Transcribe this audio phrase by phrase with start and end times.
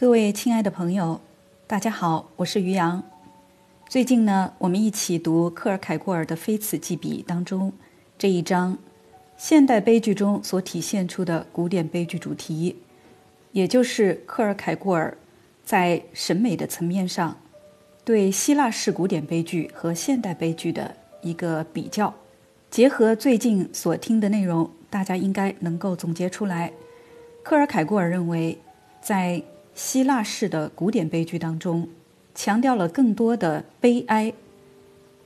[0.00, 1.20] 各位亲爱的朋友，
[1.66, 3.02] 大家好，我是于洋。
[3.88, 7.72] 最近呢，我们一起读克尔凯郭尔的《非此即彼》当中
[8.16, 8.78] 这一章，
[9.36, 12.76] 现代悲剧中所体现出的古典悲剧主题，
[13.50, 15.18] 也就是克尔凯郭尔
[15.64, 17.36] 在审美的层面上
[18.04, 22.14] 对希腊式古典悲剧和现代悲剧的一个比较。
[22.70, 26.72] 结合最近所听的内容，大家应该能够总结出来，
[27.42, 28.56] 克尔凯郭尔认为
[29.02, 29.42] 在
[29.78, 31.88] 希腊式的古典悲剧当中，
[32.34, 34.32] 强调了更多的悲哀，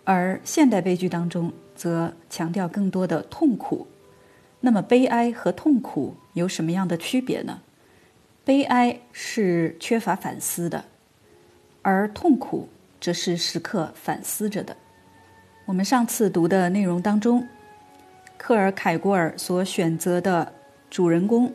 [0.05, 3.87] 而现代悲剧当中则强调更多的痛苦。
[4.61, 7.63] 那么，悲哀和痛苦有什么样的区别呢？
[8.45, 10.85] 悲哀是缺乏反思的，
[11.81, 12.69] 而痛苦
[13.01, 14.77] 则是时刻反思着的。
[15.65, 17.49] 我们上次读的内容当中，
[18.37, 20.53] 克尔凯郭尔所选择的
[20.91, 21.51] 主人公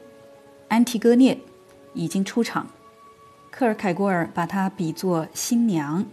[0.67, 1.37] 安提戈涅
[1.93, 2.67] 已经出场。
[3.57, 6.05] 克尔凯郭尔把她比作新娘。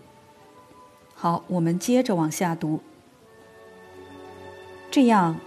[1.15, 2.81] 好，我们接着往下读。
[4.91, 5.39] 这样，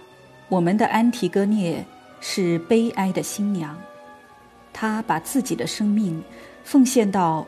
[0.48, 1.84] 我们的安提戈涅
[2.20, 3.76] 是悲哀的新娘，
[4.72, 6.22] 她把自己的生命
[6.62, 7.44] 奉献到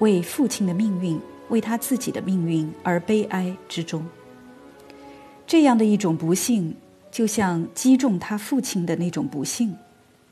[0.00, 4.06] 为父亲的命运、为她自己的命运而悲哀之中。
[5.46, 6.76] 这样的一种不幸，
[7.10, 9.74] 就像击中他父亲的那种不幸，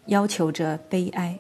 [0.09, 1.39] 要求着悲哀。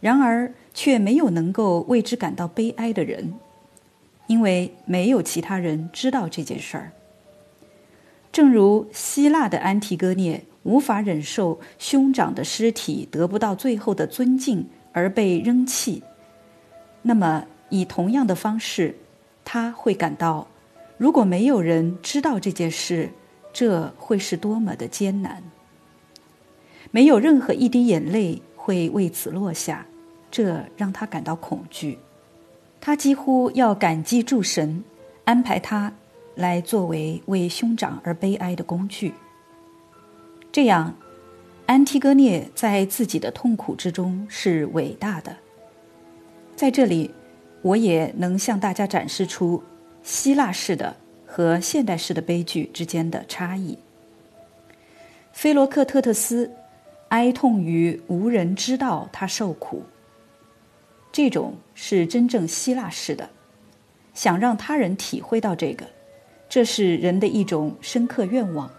[0.00, 0.52] 然而。
[0.76, 3.32] 却没有能够为之感到悲哀的人，
[4.26, 6.92] 因为没有其他人知道这件事儿。
[8.30, 16.02] 正如希腊的安提戈涅无法忍受兄长的尸体得不到最后的尊敬而被扔弃，
[17.00, 18.94] 那么以同样的方式，
[19.46, 20.46] 他会感到，
[20.98, 23.08] 如果没有人知道这件事，
[23.50, 25.42] 这会是多么的艰难。
[26.90, 29.86] 没有任何一滴眼泪会为此落下。
[30.28, 31.96] 这让他感到恐惧，
[32.80, 34.82] 他几乎要感激诸神
[35.24, 35.92] 安排他
[36.34, 39.14] 来作为为兄长而悲哀的工具。
[40.50, 40.94] 这样，
[41.66, 45.36] 安提戈涅在自己的痛苦之中是伟大的。
[46.56, 47.14] 在这里，
[47.62, 49.62] 我也能向大家展示出
[50.02, 53.78] 希腊式的和现代式的悲剧之间的差异。
[55.32, 56.50] 菲罗克特特斯
[57.08, 59.82] 哀痛于无人知道他受苦。
[61.12, 63.30] 这种是真正希腊式的，
[64.12, 65.86] 想让他人体会到这个，
[66.48, 68.70] 这是人的一种深刻愿望，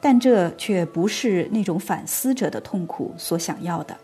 [0.00, 3.96] 但这却不是那种反思者的痛苦所想要的。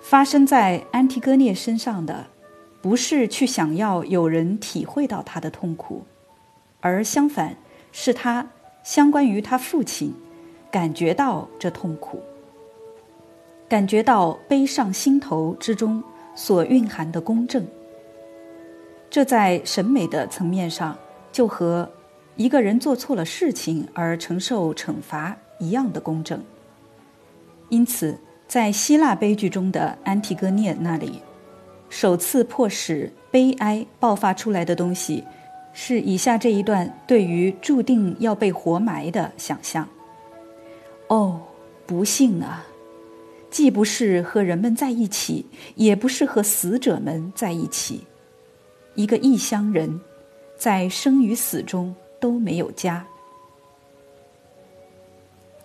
[0.00, 2.26] 发生在安提戈涅身上的，
[2.80, 6.04] 不是去想要有人体会到他的痛苦，
[6.80, 7.56] 而相反，
[7.92, 8.48] 是他
[8.82, 10.14] 相关于他父亲，
[10.70, 12.20] 感觉到这痛苦。
[13.68, 16.02] 感觉到悲上心头之中
[16.34, 17.64] 所蕴含的公正，
[19.08, 20.96] 这在审美的层面上
[21.30, 21.88] 就和
[22.34, 26.42] 一个人做错了事情而承受惩罚一样的公正。
[27.68, 31.20] 因此，在希腊悲剧中的安提戈涅那里，
[31.88, 35.22] 首次迫使悲哀爆发出来的东西，
[35.72, 39.86] 是以下这一段对于注定要被活埋的想象。
[41.10, 41.40] 哦，
[41.86, 42.64] 不幸啊！
[43.50, 45.44] 既不是和人们在一起，
[45.74, 48.06] 也不是和死者们在一起。
[48.94, 50.00] 一个异乡人，
[50.56, 53.04] 在生与死中都没有家。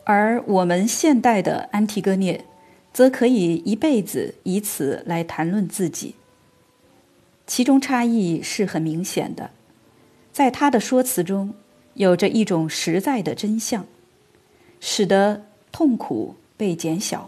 [0.04, 2.44] 而我们现代的安提戈涅，
[2.92, 6.16] 则可以一辈子以此来谈论自己。
[7.46, 9.52] 其中差异是很明显的，
[10.34, 11.54] 在他的说辞中，
[11.94, 13.86] 有着一种实在的真相，
[14.88, 15.42] 使得
[15.72, 17.28] 痛苦被减小。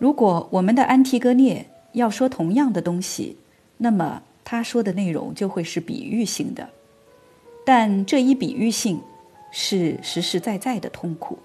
[0.00, 3.36] 如果我们的安提戈涅要说同样的东西，
[3.76, 6.70] 那么他说的内容就会是比喻性的。
[7.64, 9.00] 但这一比喻性
[9.52, 11.38] 是实实在在的痛苦。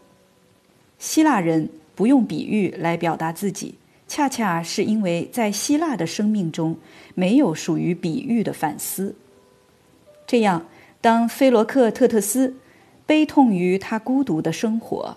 [0.97, 3.75] 希腊人不用比喻来表达自己，
[4.07, 6.75] 恰恰是因为在希腊的生命中
[7.13, 9.15] 没有属于比喻的反思。
[10.25, 10.65] 这样，
[10.99, 12.55] 当菲罗克特特斯
[13.13, 15.15] 悲痛于他孤独的生活，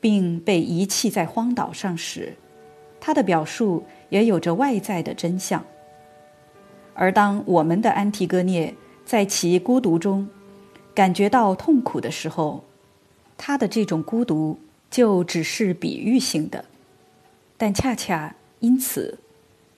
[0.00, 2.34] 并被遗弃在荒岛上时，
[2.98, 5.64] 他的表述也有着外在的真相，
[6.92, 10.28] 而当我们的安提戈涅在其孤独中
[10.92, 12.64] 感觉到痛苦的时候，
[13.38, 14.58] 他的这种孤独
[14.90, 16.64] 就只是比喻性的，
[17.56, 19.20] 但恰恰因此，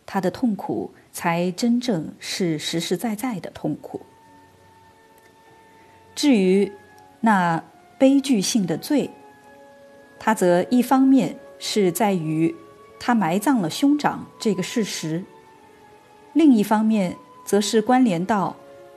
[0.07, 4.01] 他的痛苦才真正是实实在在的痛苦。
[6.15, 6.73] 至于
[7.21, 7.63] 那
[7.99, 9.11] 悲剧性的罪，
[10.19, 12.55] 它则一方面是在于。
[13.01, 15.23] 他埋葬了兄长这个事实；
[16.33, 18.57] 另一方面，则是关联到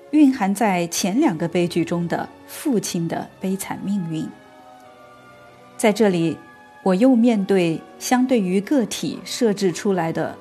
[0.10, 4.28] 蕴含在前两个悲剧中的父亲的悲惨命运。
[5.78, 6.36] 在这里，
[6.82, 10.36] 我又面对相对于个体设置出来的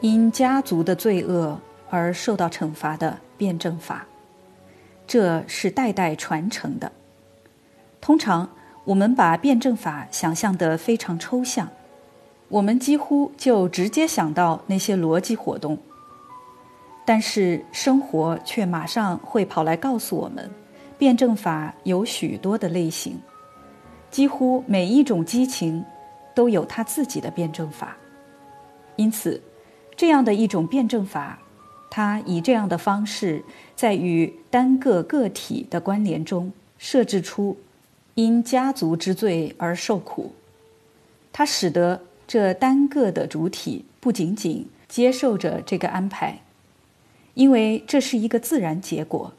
[0.00, 1.60] 因家族的罪恶
[1.90, 4.06] 而受到惩罚的辩证法，
[5.08, 6.92] 这是代代传承的。
[8.02, 8.50] 通常，
[8.82, 11.68] 我们把辩证法想象得非常抽象，
[12.48, 15.78] 我们几乎就直接想到那些逻辑活动。
[17.04, 20.50] 但是生活却马上会跑来告诉我们，
[20.98, 23.16] 辩证法有许多的类型，
[24.10, 25.84] 几乎每一种激情
[26.34, 27.96] 都有它自己的辩证法。
[28.96, 29.40] 因此，
[29.96, 31.38] 这样的一种辩证法，
[31.88, 33.44] 它以这样的方式
[33.76, 37.56] 在与单个个体的关联中设置出。
[38.14, 40.32] 因家族之罪而受苦，
[41.32, 46.42] 它使得这单个的主体不仅仅接受着这个安排，
[47.32, 49.32] 因为这是一个自然结果。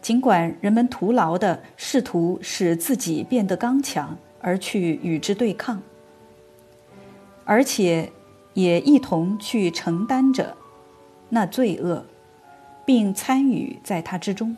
[0.00, 5.82] 尽管人们徒劳的试图使自己变得刚强而去与之对抗，
[7.44, 8.12] 而且
[8.52, 10.56] 也一同去承担着
[11.30, 12.04] 那罪恶，
[12.84, 14.56] 并参与在它之中。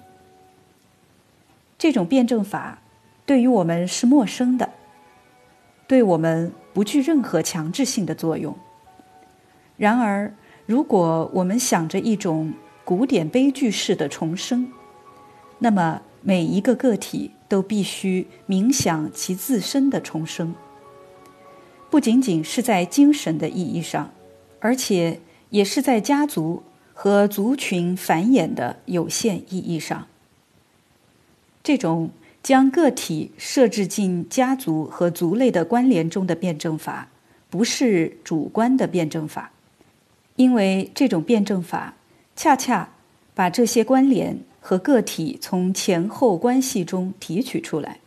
[1.79, 2.83] 这种辩证法。
[3.27, 4.71] 对于我们是陌生的，
[5.89, 8.57] 对我们不具任何强制性的作用。
[9.77, 10.33] 然而，
[10.65, 14.71] 如果我们想着一种古典悲剧式的重生，
[15.59, 20.55] 那么每一个个体都必须冥想其自身的重生，
[21.91, 24.13] 不仅仅是在精神的意义上，
[24.61, 25.21] 而且
[25.51, 26.63] 也是在家族
[26.95, 30.07] 和族群繁衍的有限意义上。
[31.65, 32.11] 这种。
[32.47, 37.09] 将个体设置进家族和族类的关联中的辩证法，
[37.51, 39.51] 不是主观的辩证法，
[40.37, 41.95] 因为这种辩证法
[42.37, 42.91] 恰恰
[43.35, 47.99] 把这些关联和个体从前后关系中提取出来。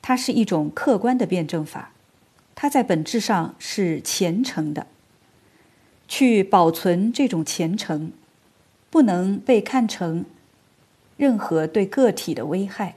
[0.00, 1.92] 它是一种客观的辩证法，
[2.54, 4.86] 它在本质上是虔诚的。
[6.08, 8.12] 去保存这种虔诚，
[8.88, 10.24] 不能被看成
[11.18, 12.96] 任何对个体的危害。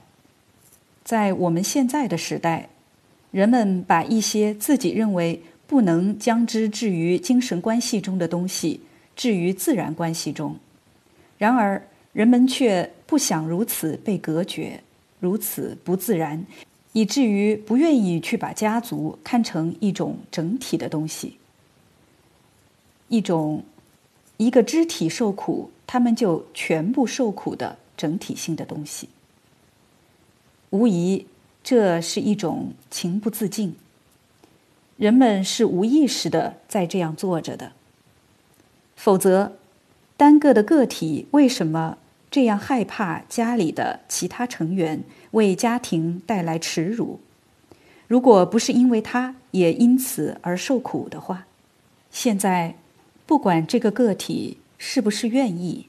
[1.04, 2.70] 在我们现在的时代，
[3.30, 8.80] 人们把一些自己认为不能将之置于精神关系中的东西
[9.14, 10.56] 置于自然关系中，
[11.36, 14.82] 然而人们却不想如此被隔绝，
[15.20, 16.46] 如此不自然，
[16.92, 21.36] 以至于不愿意去把家族看成一种整体的东西，
[23.08, 23.62] 一种
[24.38, 29.08] 一个肢体受苦，他们就全部受苦的整体性的东西。
[30.74, 31.28] 无疑，
[31.62, 33.76] 这是一种情不自禁。
[34.96, 37.70] 人们是无意识的在这样做着的。
[38.96, 39.52] 否则，
[40.16, 41.98] 单个的个体为什么
[42.28, 47.20] 这样害怕家里的其他成员为家庭带来耻辱？
[48.08, 51.46] 如果不是因为他也因此而受苦的话，
[52.10, 52.74] 现在，
[53.26, 55.86] 不管这个个体是不是愿意，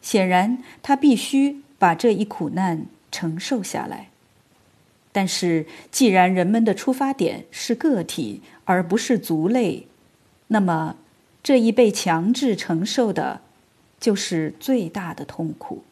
[0.00, 4.09] 显然他必须把这一苦难承受下来。
[5.12, 9.86] 但是，既然人们的出发点是个体而不是族类，
[10.46, 10.96] 那么
[11.42, 13.40] 这一被强制承受的，
[13.98, 15.82] 就是最大的痛苦。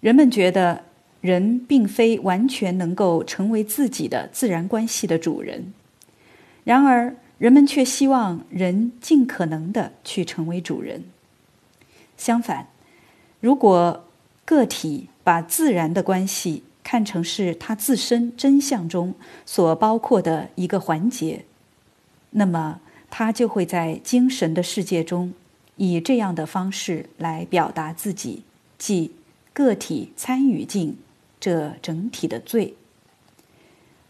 [0.00, 0.84] 人们觉得
[1.22, 5.72] 人并非完全能够成为自己的自然关系的主人，
[6.64, 11.04] 然而人们却希望人尽可能的去成为主人。
[12.18, 12.68] 相反，
[13.40, 14.04] 如果
[14.44, 19.14] 个体把自然的关系，看成是他自身真相中
[19.44, 21.44] 所包括的一个环节，
[22.30, 25.32] 那么他就会在精神的世界中
[25.76, 28.42] 以这样的方式来表达自己，
[28.76, 29.12] 即
[29.52, 30.98] 个体参与进
[31.40, 32.74] 这整体的罪。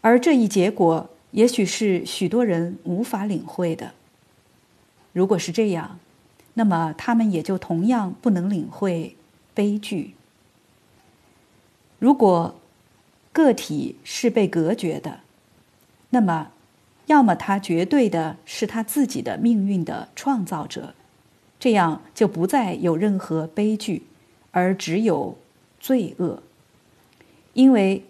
[0.01, 3.93] 而这一结果，也许是许多人无法领会的。
[5.13, 5.97] 如果是这样，
[6.55, 9.15] 那么他们也就同样不能领会
[9.53, 10.13] 悲剧。
[11.99, 12.53] 如果
[13.35, 15.19] 个体是被隔绝的，
[16.11, 16.53] 那么，
[17.07, 20.95] 要么他绝对的是他自己的命运的创造者，
[21.59, 24.03] 这样就不再有任何悲剧，
[24.51, 25.37] 而只有
[25.81, 26.41] 罪恶。
[27.51, 28.05] 因为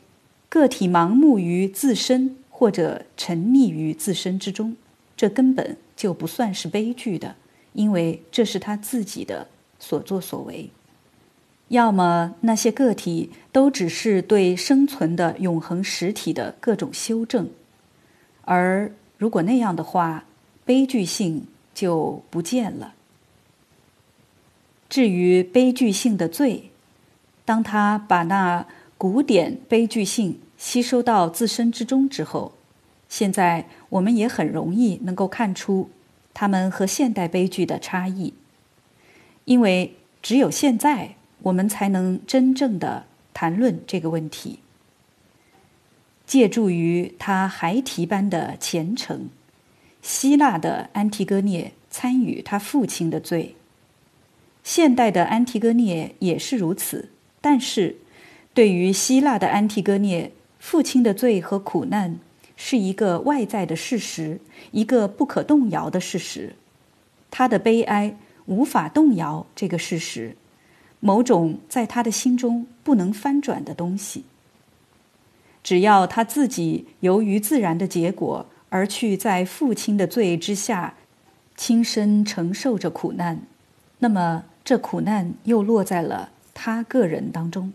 [0.48, 4.76] 个体盲目于自身或者沉溺于自身之中，
[5.18, 7.36] 这根本就不算是悲剧的，
[7.74, 9.48] 因为这是他自己的
[9.80, 10.70] 所作所为。
[11.70, 17.50] 要么那些个体都只是对生存的永恒实体的各种修正，
[18.44, 20.26] 而如果那样的话，
[20.64, 22.94] 悲剧性就不见了。
[24.88, 26.70] 至于悲剧性的罪，
[27.44, 28.66] 当他把那
[28.98, 32.54] 古典悲剧性吸收到自身之中之后，
[33.10, 35.90] 现在我们也很容易能够看出
[36.34, 38.34] 他们和现代悲剧的差异，
[39.46, 44.60] 因为只有现在我们才能真正的谈论这个问题。
[46.26, 49.30] 借助于他孩提般的虔诚，
[50.02, 53.56] 希腊的安提戈涅参与他父亲的罪。
[54.64, 57.10] 现代的安提戈涅也是如此，
[57.42, 57.98] 但是，
[58.56, 62.18] 对于希腊的安提戈涅，父亲的罪和苦难
[62.56, 64.40] 是一个外在的事实，
[64.72, 66.56] 一个不可动摇的事实。
[67.30, 70.36] 他的悲哀无法动摇这个事实，
[71.06, 74.26] 某种在他的心中不能翻转的东西。
[75.64, 80.96] 只要他自己由于自然的结果而去在父亲的罪之下，
[81.56, 83.42] 亲身承受着苦难，
[84.00, 84.46] 那么。
[84.66, 87.72] 这苦难又落在了他个人当中。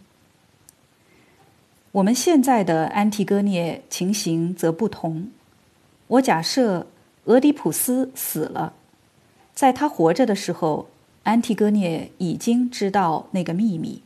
[1.92, 5.30] 我们现在的安提戈涅情形则不同。
[6.08, 6.88] 我假设
[7.26, 8.72] 俄狄浦斯死了，
[9.54, 10.88] 在他活着的时候，
[11.22, 14.02] 安提戈涅已经知道那个秘密，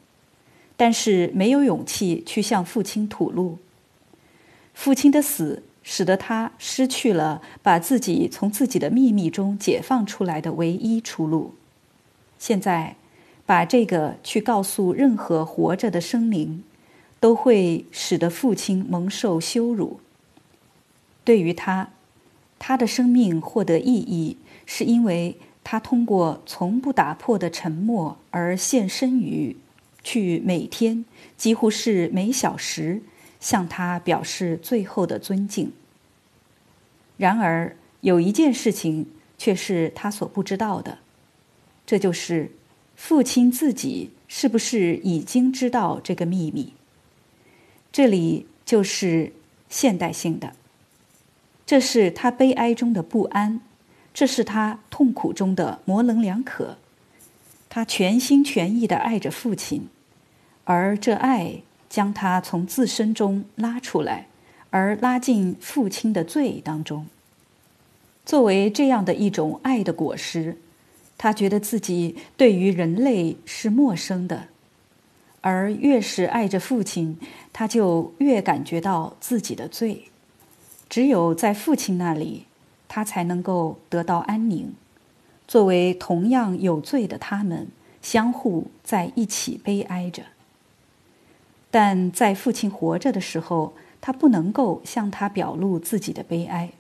[0.76, 3.58] 但是没有勇气去向父亲吐露。
[4.74, 11.54] 父亲的死使得他失去了把自己从自己的秘密中解放出来的唯一出路。
[12.38, 12.96] 现在，
[13.46, 16.64] 把这个去告诉任何活着的生灵，
[17.20, 20.00] 都会使得父亲蒙受羞辱。
[21.22, 21.90] 对于他，
[22.58, 29.56] 他的生命获得意义，是因为他通过从不打破的沉默而献身于，
[30.04, 31.04] 去每天
[31.36, 33.02] 几乎是每小时
[33.40, 35.72] 向他表示最后的尊敬。
[37.16, 39.06] 然而，有一件事情
[39.38, 40.98] 却是他所不知道的。
[41.86, 42.50] 这就是
[42.94, 46.74] 父亲自己是不是已经知道这个秘密？
[47.92, 49.32] 这里就是
[49.68, 50.54] 现代性的，
[51.64, 53.60] 这是他悲哀中的不安，
[54.14, 56.78] 这是他痛苦中的模棱两可。
[57.68, 59.88] 他全心全意的爱着父亲，
[60.64, 61.56] 而这爱
[61.90, 64.28] 将他从自身中拉出来，
[64.70, 67.06] 而拉进父亲的罪当中。
[68.24, 70.56] 作为这样的一种爱的果实。
[71.16, 74.48] 他觉得自己对于人类是陌生的，
[75.40, 77.18] 而越是爱着父亲，
[77.52, 80.08] 他就越感觉到自己的罪。
[80.88, 82.46] 只有在父亲那里，
[82.94, 84.72] 他才能够得到安宁。
[85.48, 87.66] 作为同样有罪的他们，
[88.00, 90.22] 相互在一起悲哀着。
[91.72, 96.70] 但在父亲活着的时候，他不能够向他表露自己的悲哀，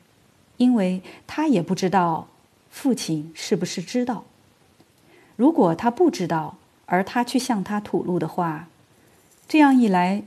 [0.56, 2.28] 因为他也不知道。
[2.70, 4.22] 父亲是不是知道？
[5.34, 8.68] 如果他不知道，而他去向他吐露的话，
[9.48, 10.22] 这样一来，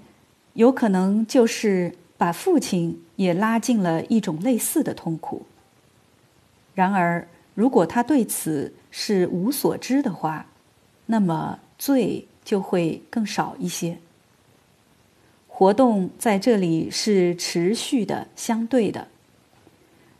[0.51, 5.45] 有可能就是把父亲也拉进了一种类似的痛苦。
[6.77, 10.45] 然而，如果他对此是无所知的话，
[11.07, 13.97] 那么罪就会更少一些。
[15.47, 19.07] 活动在这里是持续的、相对的。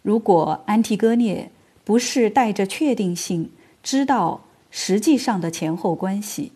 [0.02, 1.52] 如果安提戈涅。
[1.88, 3.50] 不是带着确定性
[3.82, 6.52] 知道实际上的前后关系，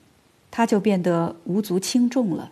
[0.51, 2.51] 他就变得无足轻重了。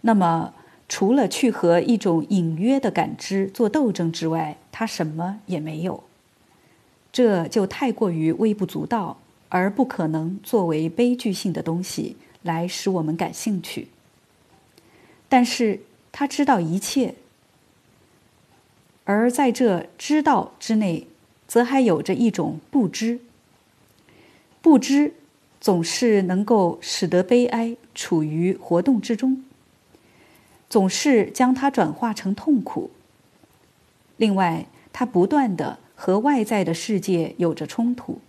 [0.00, 0.52] 那么，
[0.88, 6.02] 除了去和一种隐约的感知做斗争之外，他什么也没有。
[7.12, 13.88] 这就太过于微不足道，而不可能作为悲剧性的东西来使我们感兴趣。
[15.28, 17.14] 但是他知道一切，
[19.04, 21.06] 而在这知道之内。
[21.50, 23.18] 则还有着一种不知，
[24.62, 25.14] 不知
[25.60, 29.42] 总是能够使得悲哀处于活动之中，
[30.68, 32.92] 总是将它转化成痛苦。
[34.16, 38.20] 另外，它不断的和外在的世界有着冲突。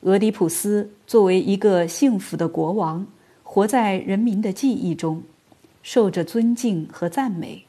[0.00, 3.06] 俄狄浦斯作为一个幸福的国王，
[3.42, 5.22] 活在人民的记忆中，
[5.82, 7.66] 受着尊敬和赞美。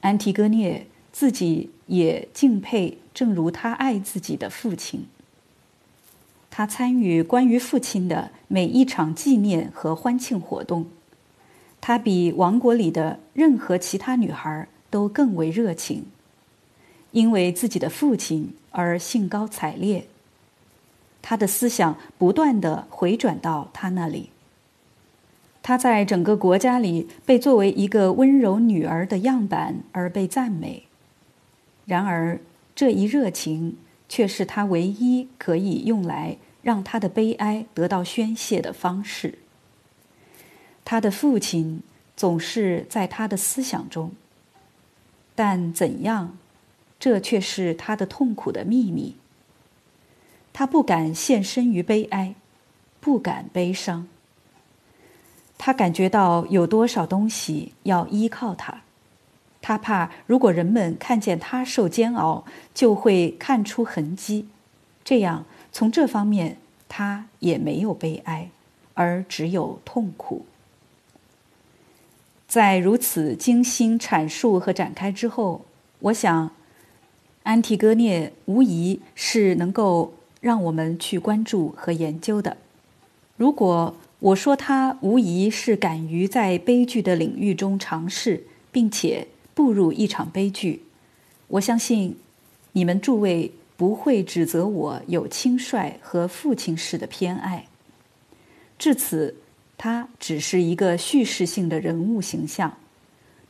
[0.00, 0.88] 安提戈涅。
[1.12, 5.06] 自己也敬佩，正如他爱自己的父亲。
[6.50, 10.84] 他参与关于父亲的每一场纪念和欢庆活动，
[11.80, 16.04] 他比王国里的任何其他女孩都更为热情，
[17.16, 20.06] 因为自己的父亲而兴高采烈。
[21.22, 24.28] 他的思想不断的回转到他那里。
[25.62, 30.82] 他在整个国家里被作为一个温柔女儿的样板而被赞美。
[31.86, 32.38] 然而，
[32.74, 33.78] 这一热情
[34.10, 39.38] 却是他唯一可以用来让他的悲哀得到宣泄的方式。
[40.84, 41.82] 他的父亲
[42.14, 44.12] 总是在他的思想中，
[45.34, 46.36] 但怎样，
[46.98, 49.16] 这却是他的痛苦的秘密。
[50.52, 52.34] 他不敢献身于悲哀，
[53.00, 54.08] 不敢悲伤。
[55.58, 58.82] 他感觉到有多少东西要依靠他，
[59.62, 64.48] 他怕如果人们看见他受煎熬，就会看出痕迹，
[65.04, 68.50] 这样从这方面他也没有悲哀，
[68.94, 70.46] 而只有痛苦。
[72.46, 75.64] 在如此精心阐述和展开之后，
[75.98, 76.50] 我想，
[77.46, 82.56] 安提戈涅无疑是能够让我们去关注和研究的。
[83.36, 90.82] 如果我说他无疑是敢于在悲剧的领域中尝试，并且步入一场悲剧。
[91.46, 92.16] 我相信，
[92.72, 97.66] 你们诸位不会指责我有轻率和父亲式的偏爱。
[98.76, 99.36] 至此，
[99.78, 102.76] 他只是一个叙事性的人物形象，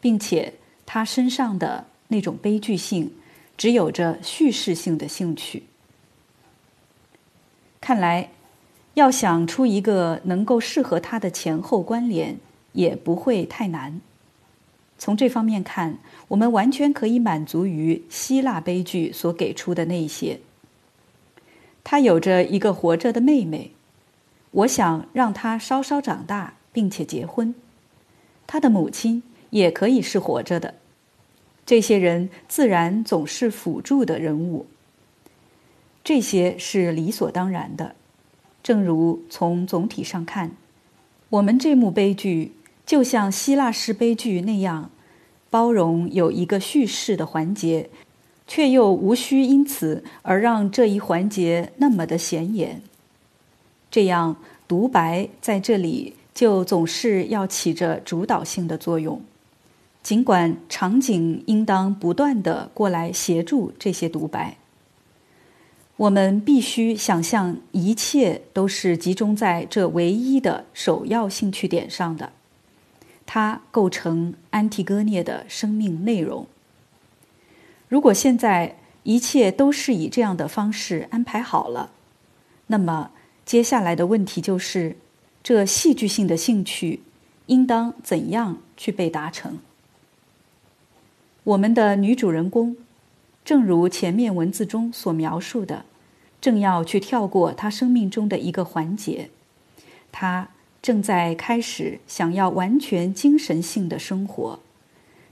[0.02, 0.52] 并且
[0.84, 3.10] 他身上的那种悲剧性，
[3.56, 5.64] 只有着叙事性的兴趣。
[7.80, 8.30] 看来。
[8.94, 12.38] 要想出一个能够适合他的前后关联，
[12.72, 14.00] 也不会太难。
[14.96, 15.98] 从这方面看，
[16.28, 20.40] 我们完全可以满足于希腊悲剧所给出的那些。
[21.84, 23.72] 他有着一个活着的妹妹，
[24.52, 27.54] 我想让她稍稍长大，并且结婚。
[28.46, 30.76] 他的母亲也可以是活着的。
[31.66, 34.66] 这些人自然总是辅助的人物。
[36.04, 37.96] 这些是理所当然的。
[38.62, 40.52] 正如从总体上看，
[41.28, 42.52] 我们这幕悲剧
[42.87, 44.90] 就像希腊式悲剧那样，
[45.50, 47.90] 包容有一个叙事的环节，
[48.46, 52.82] 却又无需因此而让这一环节那么的显眼。
[53.90, 54.37] 这样，
[54.68, 59.20] 独白在这里就总是要起着主导性的作用，
[60.07, 64.57] 尽管场景应当不断的过来协助这些独白。
[65.97, 72.31] 我们必须想象，一切都是集中在这唯一的首要兴趣点上的，
[73.27, 76.47] 它构成安提戈涅的生命内容。
[77.88, 81.90] 如果现在一切都是以这样的方式安排好了，
[82.69, 83.11] 那么
[83.45, 84.97] 接下来的问题就是，
[85.42, 87.01] 这戏剧性的兴趣
[87.47, 89.59] 应当怎样去被达成？
[91.46, 92.76] 我们的女主人公。
[93.44, 95.85] 正如前面文字中所描述的，
[96.40, 99.30] 正要去跳过她生命中的一个环节，
[100.11, 100.48] 她
[100.82, 104.59] 正在开始想要完全精神性的生活，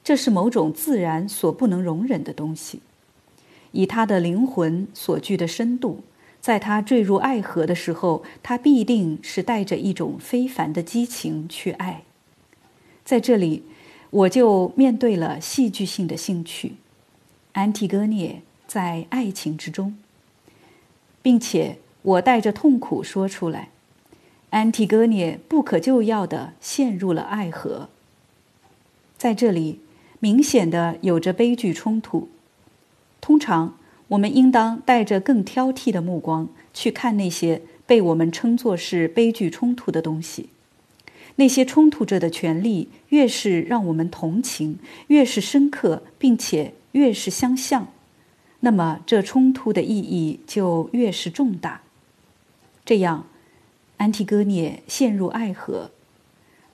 [0.05, 2.79] 这是某种自然所不能容忍的东西。
[3.72, 6.05] 以她的灵魂所具的深度，
[6.40, 12.05] 在她坠入爱河的时候，她必定是带着一种非凡的激情去爱。
[13.05, 13.64] 在这里，
[14.14, 16.74] 我就面对了戏剧性的兴趣。
[17.50, 19.96] 安提戈涅在爱情之中，
[21.20, 23.70] 并且我带着痛苦说出来：
[24.50, 27.88] 安提戈涅不可救药的陷入了爱河。
[29.18, 29.81] 在这里，
[30.20, 32.29] 明显的有着悲剧冲突。
[33.20, 40.50] 通常，我们应当带着更挑剔的目光去看那些被我们称作是悲剧冲突的东西。
[41.37, 46.75] 那些冲突着的权利，越是让我们同情，越是深刻，并且。
[46.94, 47.88] 越是相像，
[48.61, 51.81] 那么这冲突的意义就越是重大。
[52.85, 53.27] 这样，
[53.97, 55.90] 安提戈涅陷入爱河，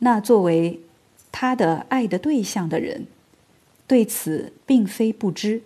[0.01, 0.81] 那作为
[1.33, 3.07] 他的爱的对象的人，
[3.87, 5.63] 对此并非不知。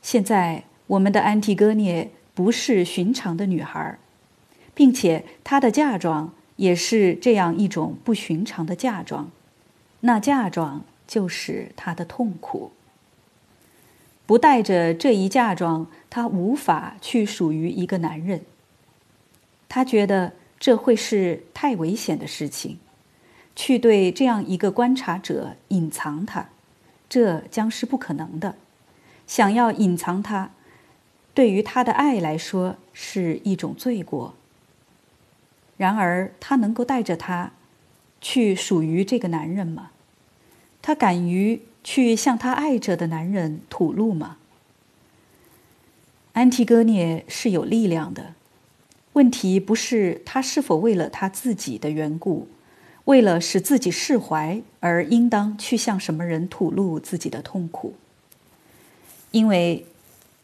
[0.00, 3.98] 现在，我们的安提戈涅不是寻常的女孩，
[4.76, 9.30] 并且她的嫁妆也是这样一种不寻常的嫁妆，
[10.00, 12.72] 那嫁妆就是她的痛苦。
[14.26, 18.42] 不带着这一嫁妆，她无法去属于一个男人。
[19.68, 22.78] 她觉得这会是太危险的事情，
[23.54, 26.48] 去对这样一个观察者隐藏她，
[27.08, 28.54] 这将是不可能的。
[29.26, 30.52] 想要隐藏她，
[31.34, 34.34] 对于她的爱来说是一种罪过。
[35.84, 37.52] 然而，她能够带着他
[38.20, 39.90] 去属于这个男人吗？
[40.80, 41.60] 她敢于？
[41.86, 44.38] 去向他爱着的男人吐露吗？
[46.32, 48.32] 安提戈涅是有力量的，
[49.12, 52.48] 问题不是他是否为了他自己的缘故，
[53.04, 57.94] 为了使自己释怀而应当去向什么人吐露自己的痛苦。
[59.30, 59.84] 因为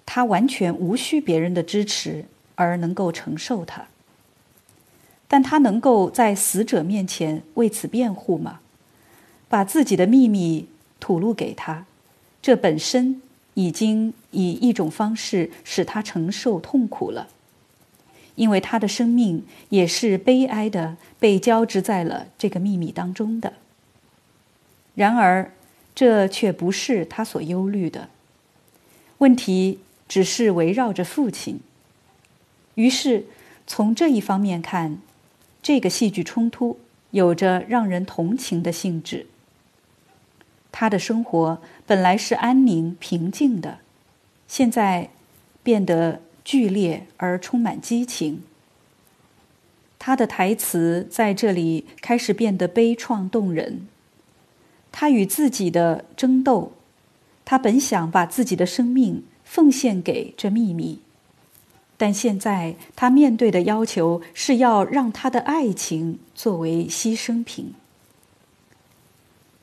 [0.04, 3.86] 他完全无需别人的支持而能够承受它。
[5.32, 8.58] 但他能够在死者面前为此辩护吗？
[9.48, 10.66] 把自己的秘密
[10.98, 11.86] 吐露给他，
[12.42, 13.22] 这本身
[13.54, 17.28] 已经以一种方式使他承受痛苦了，
[18.34, 23.52] 因为他的生命也是悲哀的，被交织在了这个秘密当中的。
[24.96, 25.52] 然而，
[25.94, 28.08] 这却不是他所忧虑的。
[29.18, 31.60] 问题只是围绕着父亲。
[32.74, 33.26] 于是，
[33.64, 34.98] 从这一方面看。
[35.62, 36.78] 这个戏剧冲突
[37.10, 39.26] 有着让人同情的性质。
[40.72, 43.78] 他的生活本来是安宁平静的，
[44.46, 45.10] 现在
[45.62, 48.42] 变得剧烈而充满激情。
[49.98, 53.86] 他的台词在这里开始变得悲怆动人。
[54.92, 56.72] 他与自己的争斗，
[57.44, 61.00] 他本想把自己的生命奉献给这秘密。
[62.00, 67.74] 但现在他面对的要求是要让他的爱情作为牺牲品。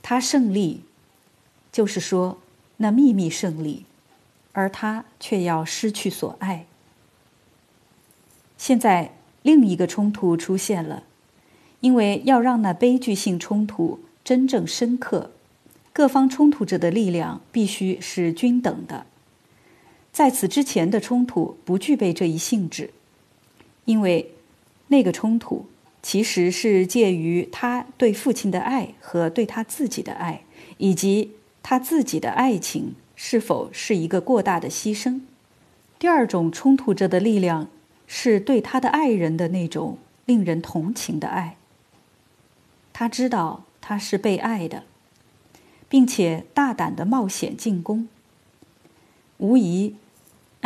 [0.04, 0.84] 他胜利，
[1.72, 2.38] 就是说
[2.78, 3.86] 那秘密胜利，
[4.52, 6.68] 而他却要失去所爱。
[8.56, 11.02] 现在另一个冲突出现了，
[11.80, 15.32] 因为要让那悲剧性冲突真正深刻，
[15.92, 19.08] 各方冲突者的力量必须是均等的。
[20.18, 22.90] 在此之前的冲突不具备这一性质，
[23.86, 24.32] 因为
[24.88, 25.68] 那个冲突
[26.02, 30.42] 其实是介于他对父亲的爱和对他自己的爱，
[30.80, 35.22] 以及他自己的爱情是否是一个过大的牺牲。
[36.00, 37.68] 第二种冲突着的力量
[38.08, 41.58] 是对他的爱人的那种令人同情的爱。
[42.92, 44.82] 他知道他是被爱的，
[45.88, 48.10] 并且大胆的冒险进攻，
[49.38, 49.94] 无疑。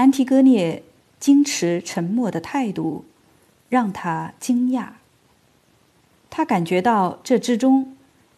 [0.02, 0.82] 安提戈涅
[1.22, 3.06] 矜持沉默的态度
[3.70, 4.94] 让他惊讶。
[6.32, 7.96] 他感觉到这之中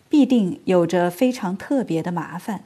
[0.09, 2.65] 必定有着非常特别的麻烦，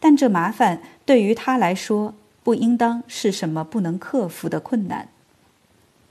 [0.00, 5.08] 但这麻烦对于他来说不应当是什么不能克服的困难。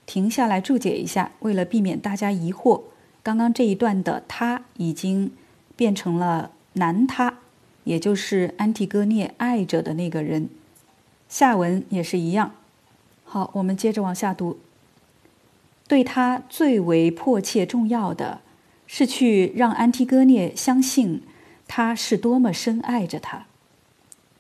[0.06, 2.84] 停下来注解一下，为了避免大家疑惑，
[3.24, 5.32] 刚刚这一段的“他”已经
[5.76, 7.40] 变成了男他，
[7.86, 10.50] 也就是安提戈涅爱着的那个人。
[11.28, 12.52] 下文也是一样。
[13.24, 14.60] 好，我们接着往下读。
[15.88, 18.42] 对他最为迫切重要的，
[18.88, 21.22] 是去让安提戈涅相信
[21.68, 23.46] 他是多么深爱着他。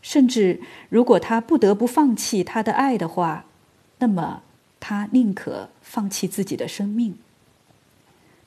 [0.01, 3.45] 甚至如果他不得不放弃他的爱的话，
[3.99, 4.43] 那么
[4.79, 7.17] 他宁可放弃自己的生命。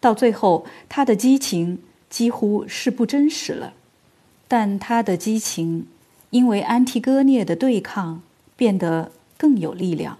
[0.01, 3.75] 到最后，他的激情几乎是不真实了，
[4.47, 5.89] 但他的激情
[6.31, 8.23] 因为安提戈涅的对抗。
[8.59, 10.19] 变得更有力量。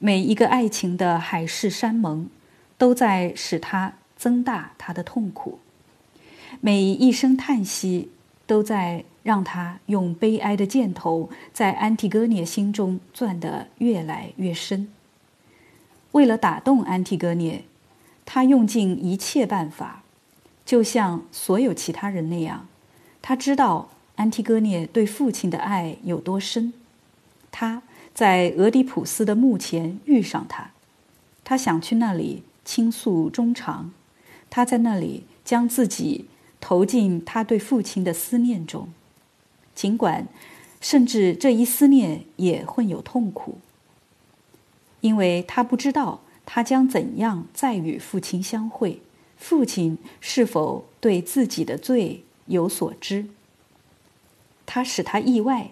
[0.00, 2.28] 每一个爱情的海誓山盟，
[2.76, 5.60] 都在使他增大他的痛苦；
[6.60, 8.10] 每一声叹息，
[8.46, 14.88] 都在让他用悲哀的箭头在安提戈涅心中钻得越来越深。
[16.10, 17.64] 为了打动安提戈涅，
[18.26, 20.02] 他用尽一切办法，
[20.66, 22.66] 就像所有其他人那样。
[23.22, 26.72] 他知道安提戈涅对父亲的爱有多深。
[27.52, 27.82] 他
[28.14, 30.70] 在俄狄浦斯的墓前遇上他，
[31.42, 33.92] 他想去那里倾诉衷肠，
[34.48, 36.26] 他在那里将自己
[36.60, 38.88] 投进他对父亲的思念中，
[39.74, 40.28] 尽管
[40.80, 43.58] 甚至这一思念也混有痛苦，
[45.00, 49.00] 因为他不知道他将怎样再与父亲相会，
[49.36, 53.26] 父亲是否对自己的罪有所知。
[54.66, 55.70] 他使他意外，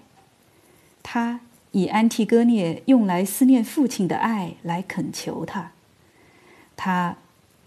[1.02, 1.40] 他。
[1.72, 5.72] 以安提戈涅用来思念父亲的爱来恳求他。
[6.76, 7.16] 他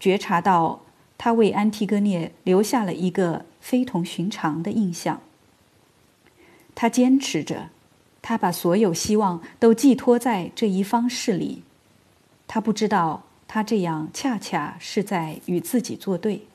[0.00, 0.82] 觉察到，
[1.16, 5.20] 他为安提戈涅留下了一个非同寻常的印象。
[6.74, 7.68] 他坚持着，
[8.20, 11.62] 他把所有希望都寄托在这一方式里。
[12.48, 16.46] 他不知道，他这样恰恰是在与自己作对。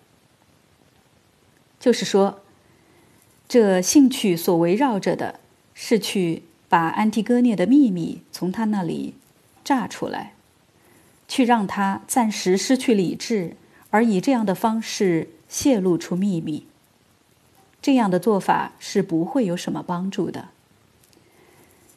[1.79, 2.41] 就是说，
[3.47, 5.39] 这兴趣所围绕着的
[5.73, 6.43] 是去。
[6.69, 9.13] 把安提戈涅的秘密从他那里
[9.63, 10.34] 炸出来，
[11.27, 13.56] 去让他暂时失去理智，
[13.89, 16.65] 而以这样的方式泄露出秘密。
[17.82, 20.49] 这样的做法是不会有什么帮助的。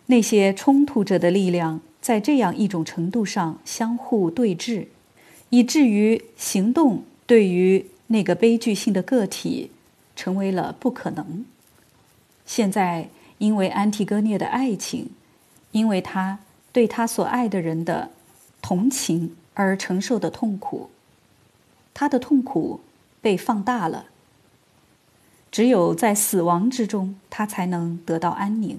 [0.06, 4.86] 那些冲突者的力量在这样一种程度上相互对峙，
[5.48, 9.72] 以至于行动对于那个悲剧性的个体
[10.14, 11.44] 成为了不可能。
[12.46, 13.08] 现在。
[13.40, 15.08] 因为安提戈涅的爱情，
[15.72, 16.38] 因为他
[16.72, 18.10] 对他所爱的人的
[18.60, 20.90] 同情而承受的痛苦，
[21.94, 22.80] 他的痛苦
[23.22, 24.04] 被放大了。
[25.50, 28.78] 只有在死亡之中，他才能得到安宁。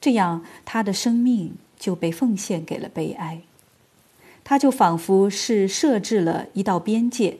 [0.00, 3.42] 这样，他的生命就被奉献给了悲哀。
[4.42, 7.36] 他就仿佛是设置了一道边界，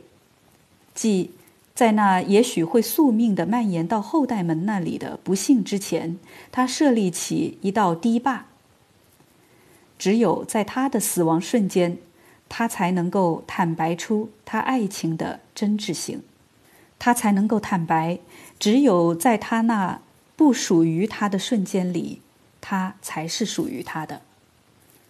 [0.95, 1.31] 即
[1.75, 6.19] 在那也许会宿命的蔓延到后代们那里的不幸之前，
[6.53, 8.47] 他设立起一道堤坝。
[9.99, 11.99] 只有在他的死亡瞬间，
[12.49, 16.23] 他才能够坦白出他爱情的真挚性，
[17.01, 18.21] 他才能够坦白。
[18.61, 20.01] 只有在他那
[20.37, 22.21] 不属于他的瞬间里，
[22.61, 24.23] 他才是属于他的。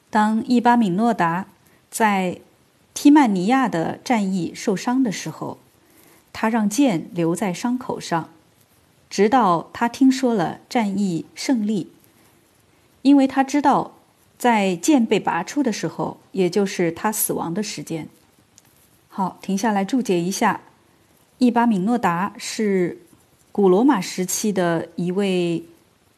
[0.09, 1.46] 当伊巴敏诺达
[1.90, 2.38] 在
[2.94, 5.59] 提曼尼亚的战役受伤的时候，
[6.35, 8.29] 他让剑留在伤口上，
[9.09, 11.90] 直到他听说了战役胜利，
[13.01, 13.94] 因为他知道，
[14.37, 18.07] 在剑被拔出的时候，也就是他死亡的时间。
[19.09, 20.61] 好，停下来注解一下，
[21.38, 22.99] 伊巴敏诺达是。
[23.53, 25.62] 古罗马时期的一位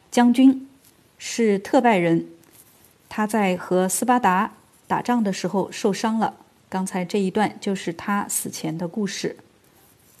[0.09, 0.67] 将军
[1.19, 2.25] 是特拜人，
[3.07, 4.53] 他在和斯巴达
[4.87, 6.33] 打仗的时候受伤了。
[6.67, 9.37] 刚才这一段就是他死前的故事。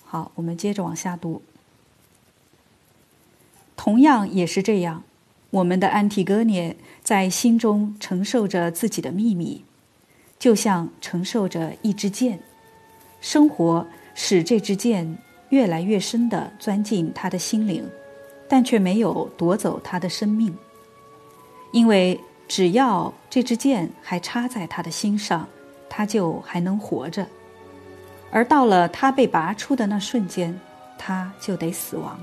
[0.07, 1.41] 好，我们接着往下读。
[3.75, 5.03] 同样也是这样，
[5.49, 9.63] 我们的安提戈涅在心中承受着自己的秘密，
[10.39, 12.39] 就像承受着一支箭。
[13.21, 15.17] 生活使这支箭。
[15.49, 17.89] 越来越深地钻进他的心灵，
[18.49, 20.53] 但却没有夺走他的生命。
[21.71, 25.47] 因为只要这支箭还插在他的心上，
[25.87, 27.25] 他就还能活着。
[28.31, 30.59] 而到了他被拔出的那瞬间，
[30.97, 32.19] 他就得死亡，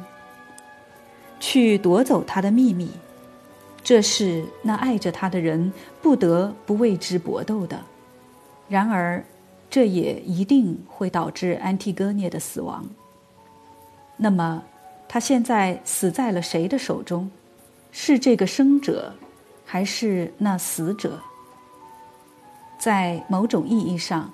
[1.41, 2.91] 去夺走他的秘密。
[3.83, 7.79] 这是那爱着他的人不得不为之搏斗的。
[8.69, 9.23] 然而，
[9.69, 12.85] 这也一定会导致安提戈涅的死亡。
[14.17, 14.63] 那么，
[15.07, 17.31] 他现在死在了谁的手中？
[17.93, 19.15] 是这个生者，
[19.65, 21.21] 还是那死者？
[22.79, 24.33] 在某种意义上，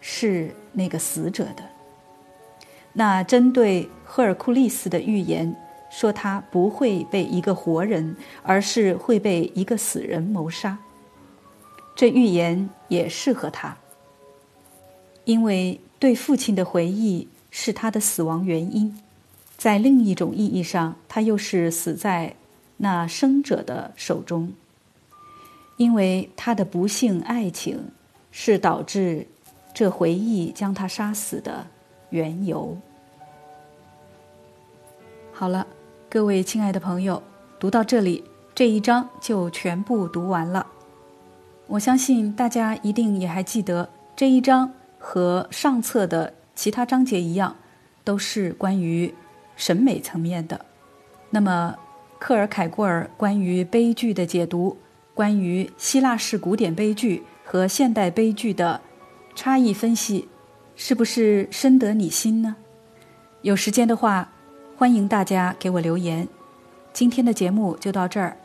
[0.00, 1.64] 是那个死者的。
[2.92, 5.54] 那针对赫尔库利斯的预言
[5.90, 10.78] 说，他不会被一个活人，而是会被一个死人谋杀。
[11.94, 13.76] 这预言也适合他，
[15.24, 19.00] 因为对父亲的回忆是他的死亡原因。
[19.56, 22.36] 在另一种意义上，他又是死在
[22.76, 24.52] 那生者的手中，
[25.76, 27.90] 因为他的不幸爱情
[28.30, 29.26] 是导致
[29.78, 31.64] 这回忆将他杀死的
[32.10, 32.76] 缘由。
[35.32, 35.64] 好了，
[36.10, 37.22] 各位亲爱的朋友，
[37.60, 38.24] 读到这里，
[38.56, 40.66] 这一章就全部读完了。
[41.68, 47.54] 我相信大家一定也还记得这一章和上册的其他章节一样，
[48.02, 49.14] 都是关于。
[49.54, 50.66] 审美层面的，
[51.30, 51.76] 那么
[52.18, 54.76] 克尔凯郭尔关于悲剧的解读，
[55.14, 58.80] 关于希腊式古典悲剧和现代悲剧的
[59.38, 60.26] 差异分析，
[60.74, 62.56] 是不是深得你心呢？
[63.42, 64.32] 有时间的话，
[64.76, 66.26] 欢迎大家给我留言。
[66.92, 68.36] 今天的节目就到这儿，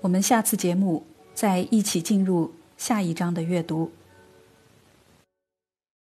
[0.00, 3.92] 我们下次节目再一起进入下一章的阅读。